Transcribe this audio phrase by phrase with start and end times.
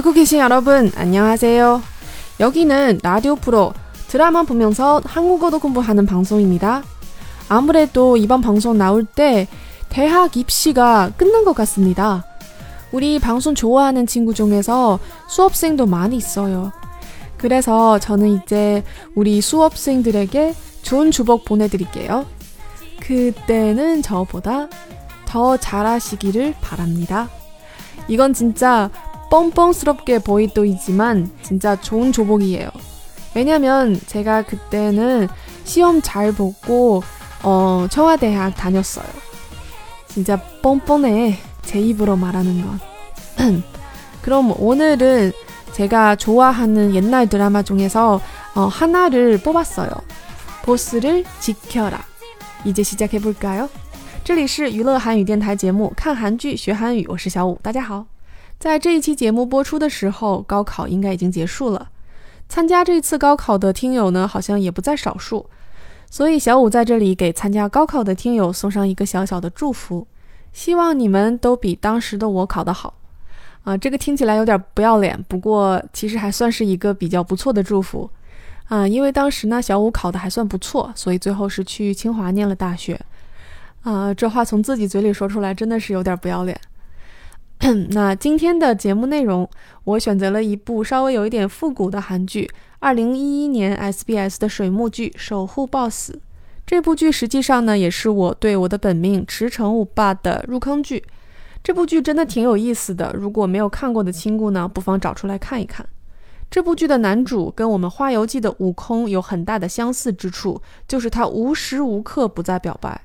[0.00, 1.82] 듣고 계신 여러분, 안녕하세요.
[2.40, 3.74] 여기는 라디오 프로
[4.08, 6.82] 드라마 보면서 한국어도 공부하는 방송입니다.
[7.50, 9.46] 아무래도 이번 방송 나올 때
[9.90, 12.24] 대학 입시가 끝난 것 같습니다.
[12.92, 14.98] 우리 방송 좋아하는 친구 중에서
[15.28, 16.72] 수업생도 많이 있어요.
[17.36, 18.82] 그래서 저는 이제
[19.14, 22.24] 우리 수업생들에게 좋은 주복 보내드릴게요.
[23.00, 24.68] 그때는 저보다
[25.26, 27.28] 더 잘하시기를 바랍니다.
[28.08, 28.90] 이건 진짜
[29.29, 32.69] 뻥뻥스럽게 보이도이지만 진짜 좋은 조복이에요.
[33.33, 35.27] 왜냐면 제가 그때는
[35.63, 37.03] 시험 잘 보고
[37.43, 39.05] 어, 청와대학 다녔어요.
[40.07, 41.37] 진짜 뻔뻔해.
[41.63, 43.63] 제 입으로 말하는 건.
[44.21, 45.33] 그럼 오늘은
[45.73, 48.21] 제가 좋아하는 옛날 드라마 중에서
[48.55, 49.89] 어, 하나를 뽑았어요.
[50.63, 52.05] 보스를 지켜라.
[52.63, 53.67] 이제 시작해 볼까요?
[54.23, 58.05] 这里是娱乐韩语电台节目，看韩剧学韩语，我是小五，大家好。
[58.60, 61.88] 在这一期节目播出的时候，高考应该已经结束了。
[62.46, 65.46] 参加这次高考的听友呢，好像也不在少数。
[66.10, 70.06] 所以小五在这里给参加高考的听友送上一个小小的祝福，
[70.52, 72.92] 希望你们都比当时的我考得好。
[73.64, 78.10] 啊，这个听起来有点不要脸，不过其实还算是一个比较不错的祝福。
[78.68, 83.00] 啊，因为当时呢，小五考的还算不错，所以最后是去清华念了大学。
[83.84, 86.60] 啊，这话从自己嘴里说出来，真的是有点不要脸。
[87.90, 89.46] 那今天的节目内容，
[89.84, 96.12] 我选择了一部稍微有一点复古的韩剧，二零一一年 SBS 的水木剧《守护 BOSS》。
[96.66, 101.04] 这部剧实际上呢，也是我对我的本命池城五霸的入坑剧。
[101.62, 105.86] 这部剧真的挺有意思的，如果没有看过的亲故呢，不妨找出来看一看。
[106.50, 113.02] 这部剧的男主跟我们《花游记》的悟空有很大的相似之处，就是他无时无刻不在表白。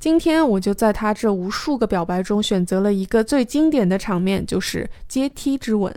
[0.00, 5.94] 今天我就在他这无数个表白中选择了一个最经典的场面，就是阶梯之吻。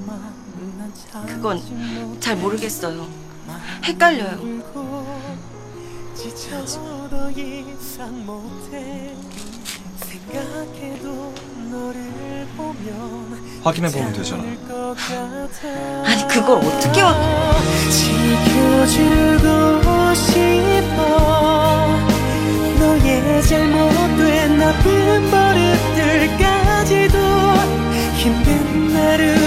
[1.28, 3.08] 그건 잘 모르겠어요.
[3.84, 4.62] 헷갈려요.
[13.64, 14.44] 확인해 보면 되잖아.
[14.44, 17.16] 아니 그걸 어떻게 와?
[17.90, 19.46] 지켜주고
[20.16, 21.88] 싶어
[22.80, 27.18] 너의 잘못된 나쁜 버릇들까지도
[28.18, 29.41] 힘든 나를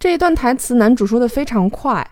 [0.00, 2.10] 这一段台词，男主说的非常快。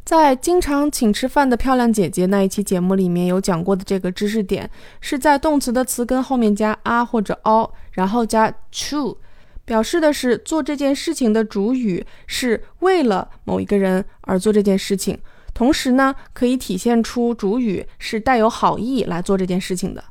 [0.06, 4.70] 在经常请吃饭的漂亮姐姐那一期节目里面有讲过的这个知识点，
[5.00, 9.18] 是在动词的词根后面加啊或者哦，然后加 to。
[9.64, 15.18] 表示的是做这件事情的主语是为了某一个人而做这件事情，
[15.52, 20.04] 同时呢，可以体现出主语是带有好意来做这件事情的。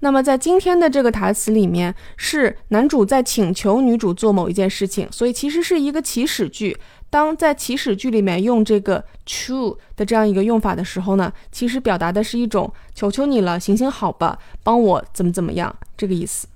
[0.00, 6.76] 那么在今天的这个台词里面，是男主在请求女主做某一件事情，所以其实是一个祈使句。
[7.08, 16.48] 当在祈使句里面用这个 to 的这样一个用法的时候呢，其实表达的是一种求求你了，行行好吧，帮我怎么怎么样这个意思。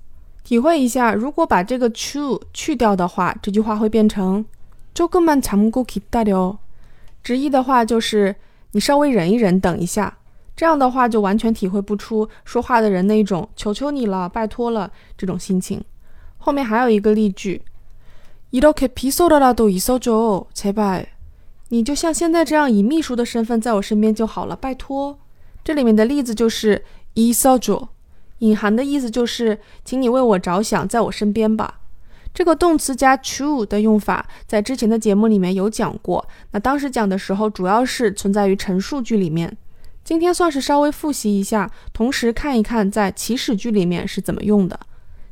[0.43, 4.43] 体会一下，如果把这个 to 去掉的话，这句话会变成
[4.95, 6.57] 조금만참고기다 려。
[7.23, 8.35] 直译的话就是
[8.71, 10.17] 你稍微忍一忍，等一下。
[10.61, 15.83] 这样的话就完全体会不出说话的人那种求求你了，拜托了这种心情。
[16.37, 17.61] 后面还有一个例句，
[18.51, 21.05] 이렇게비서라라도있어줘제 발。
[21.69, 25.19] 你就像现在这样以秘书的身份在我身边就好了，拜托。
[25.63, 26.85] 这里面的例子就是
[27.15, 27.89] 있어 줘。
[28.39, 31.81] 隐含的意思就是，请你为我着想，在我身边吧。
[32.33, 36.25] 这个动词加 to 的用法，在之前的节目里面有讲过。
[36.51, 39.57] 那当时讲的时候，主要是存在于陈述句里面。
[40.03, 44.79] 今天算是稍微复习一下，同时看一看在祈使句里面是怎么用的。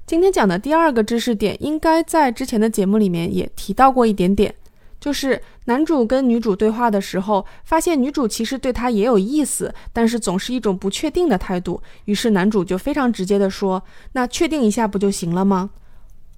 [0.05, 4.53] 今天讲的第二个知识点，应该在之前的节目里面也提到过一点点。
[4.99, 11.81] 就是男主跟女主对话的时候，发现女主其实对他也有意思，但是总是一种不确定的态度。
[12.05, 15.69] 于是男主就非常直接的说：“那确定一下不就行了吗？”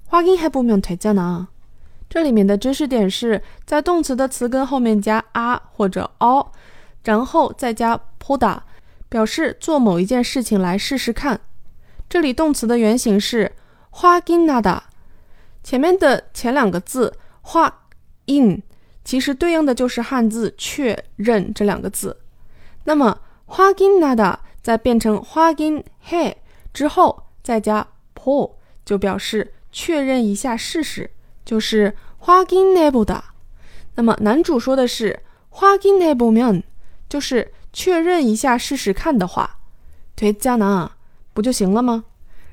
[0.10, 1.48] 확인해보면되잖아
[2.10, 6.46] 这里面的知识点是在动词的词根后面加啊或者哦，
[7.05, 8.61] 然后再加 puda，
[9.09, 11.41] 表示做某一件事情来试试看。
[12.09, 13.53] 这里动词的原型是
[13.93, 14.81] haginada，
[15.63, 17.15] 前面的前两个字
[17.45, 18.63] hagi
[19.05, 22.19] 其实对应的就是汉字“确认”这两个字。
[22.85, 26.35] 那么 haginada 再变成 haginhei
[26.73, 28.53] 之后，再加 pull
[28.85, 31.11] 就表示确认一下试试，
[31.45, 31.95] 就是
[32.25, 33.21] haginabeuda。
[33.95, 35.21] 那么男主说的是
[35.53, 36.63] haginabeumian。
[37.13, 39.59] 就是确认一下试试看的话，
[40.17, 40.93] 推加呢
[41.35, 42.05] 不就行了吗？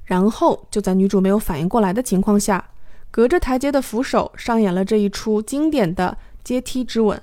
[0.04, 2.72] 然后就在女主没有反应过来的情况下，
[3.10, 7.22] 隔着台阶的扶手上演了这一出经典的阶梯之吻。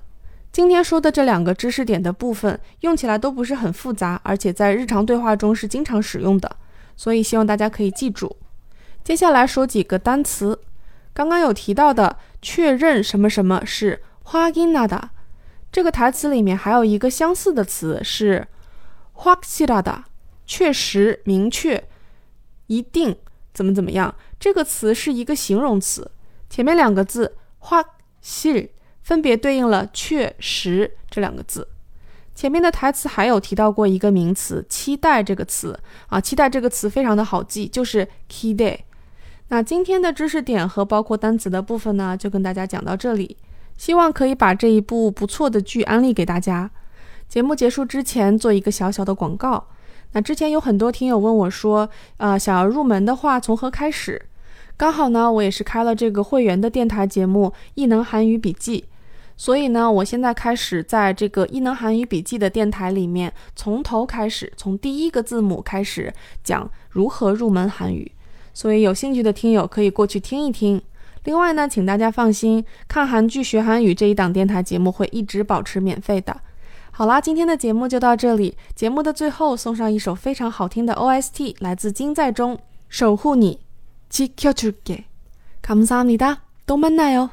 [0.51, 6.57] 今天说的这两个知识点的部分用起来都不是很复杂，而且在日常对话中是经常使用的，
[6.97, 8.35] 所以希望大家可以记住。
[9.05, 10.59] 接下来说几个单词，
[11.13, 15.11] 刚刚有提到的确认什么什么是花 g 娜的。
[15.77, 18.49] 这个台词里面还有一个相似的词是
[19.13, 20.05] “花西拉”的，
[20.47, 21.87] 确实、明确、
[22.69, 23.15] 一定，
[23.53, 24.15] 怎么怎么样？
[24.41, 26.11] 这个词是一个形容词，
[26.49, 27.85] 前面两个字“花
[28.23, 28.71] 西”
[29.05, 31.69] 分别对应了“确实”这两个字。
[32.35, 38.79] 前面的台词还有提到过一个名词“期待”这个词啊，期待这个词非常的好记，就是 “key day”。
[39.49, 43.37] 那今天的知识点和包括单词的部分呢，就跟大家讲到这里。
[43.77, 46.71] 希望可以把这一部不错的剧安利给大家。
[47.29, 49.67] 节目结束之前做一个小小的广告。
[50.13, 54.23] 那之前有很多听友问我说，呃，想要入门的话，从何开始？
[54.77, 58.81] 刚好呢，我也是开了这个会员的电台节目《异能韩语笔记》，
[59.37, 66.13] 所以呢，我现在开始在这个《异能韩语笔记》的电台里面，从头开始，从第一个字母开始
[66.45, 68.11] 讲如何入门韩语。
[68.55, 70.81] 所以有兴趣的听友可以过去听一听。
[71.26, 76.36] 另外呢，请大家放心，看韩剧学韩语这一档电台节目会一直保持免费的。
[76.92, 78.58] 好啦，今天的节目就到这里。
[78.76, 82.58] 节目的最后送上一首非常好听的 OST，来自金在中，《
[82.90, 83.60] 守护你》，
[84.10, 85.04] 지켜줄 게。
[85.62, 87.30] 감사합니 다， 또만나 요。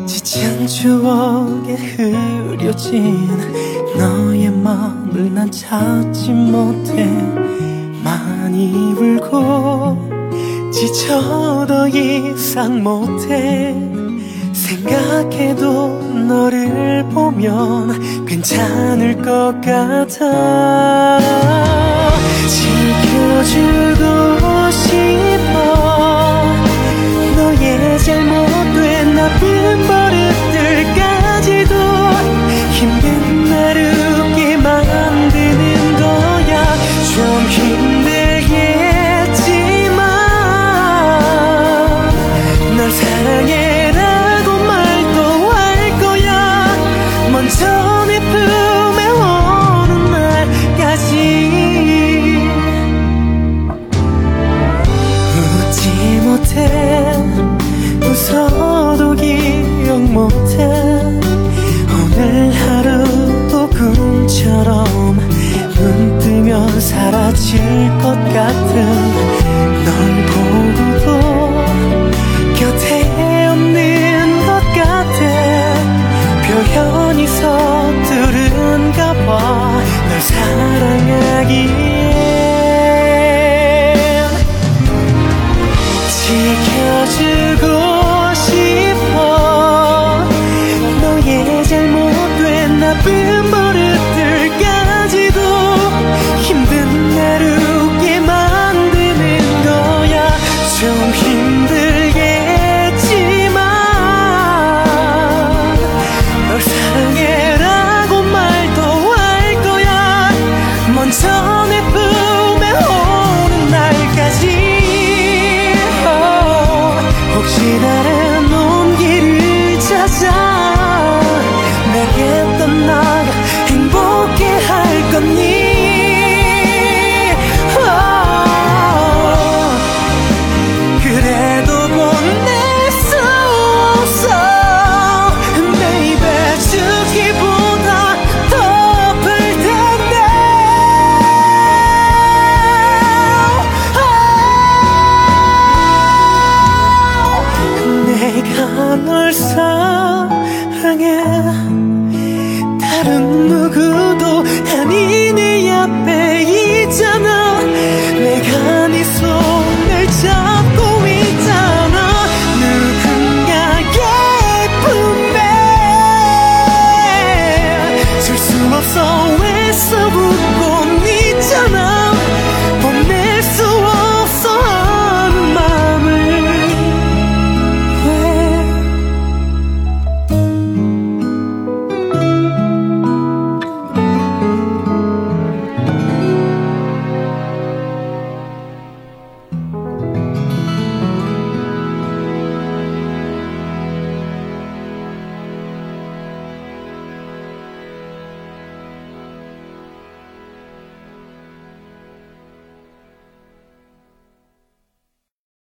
[0.06, 3.28] 지친 추억에 흐려진
[3.98, 7.06] 너의 마음을 난 찾지 못해
[8.04, 13.74] 많이 울고 지쳐 더 이상 못해
[14.52, 21.18] 생각해도 너를 보면 괜찮을 것 같아
[22.46, 24.04] 지켜주고
[24.70, 25.43] 싶어
[28.04, 29.93] si el mundo en la piel